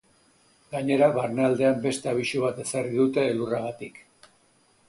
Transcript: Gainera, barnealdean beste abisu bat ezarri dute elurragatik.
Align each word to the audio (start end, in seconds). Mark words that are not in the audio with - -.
Gainera, 0.75 1.09
barnealdean 1.17 1.77
beste 1.85 2.11
abisu 2.13 2.43
bat 2.47 2.65
ezarri 2.65 2.99
dute 3.03 3.27
elurragatik. 3.35 4.05